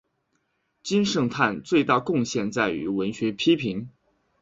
[0.81, 3.89] 金圣叹最大贡献在于文学批评。